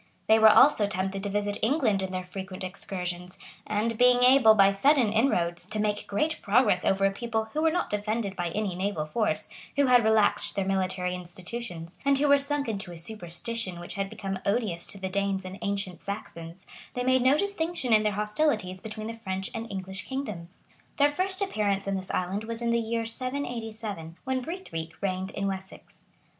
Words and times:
They 0.25 0.39
were 0.39 0.49
also 0.49 0.87
tempted 0.87 1.21
to 1.21 1.29
visit 1.29 1.59
England 1.61 2.01
in 2.01 2.09
their 2.09 2.23
frequent 2.23 2.63
excursions; 2.63 3.37
and 3.67 3.99
being 3.99 4.23
able, 4.23 4.55
by 4.55 4.71
sudden 4.71 5.13
inroads, 5.13 5.67
to 5.67 5.79
make 5.79 6.07
great 6.07 6.41
progress 6.41 6.83
over 6.83 7.05
a 7.05 7.11
people 7.11 7.49
who 7.53 7.61
were 7.61 7.69
not 7.69 7.91
defended 7.91 8.35
by 8.35 8.49
any 8.49 8.73
naval 8.73 9.05
force, 9.05 9.47
who 9.75 9.85
had 9.85 10.03
relaxed 10.03 10.55
their 10.55 10.65
military 10.65 11.13
institutions, 11.13 11.99
and 12.03 12.17
who 12.17 12.27
were 12.27 12.39
sunk 12.39 12.67
into 12.67 12.91
a 12.91 12.97
superstition 12.97 13.79
which 13.79 13.93
had 13.93 14.09
become 14.09 14.39
odious 14.43 14.87
to 14.87 14.97
the 14.97 15.07
Danes 15.07 15.45
and 15.45 15.59
ancient 15.61 16.01
Saxons, 16.01 16.65
they 16.95 17.03
made 17.03 17.21
no 17.21 17.37
distinction 17.37 17.93
in 17.93 18.01
their 18.01 18.13
hostilities 18.13 18.81
between 18.81 19.05
the 19.05 19.13
French 19.13 19.51
and 19.53 19.69
English 19.71 20.07
kingdoms. 20.07 20.63
Their 20.97 21.09
first 21.09 21.43
appearance 21.43 21.85
in 21.85 21.93
this 21.93 22.09
island 22.09 22.45
was 22.45 22.63
in 22.63 22.71
the 22.71 22.79
year 22.79 23.05
787,[] 23.05 24.15
when 24.23 24.41
Brithric 24.41 24.93
reigned 24.99 25.29
in 25.29 25.45
Wessex. 25.45 26.07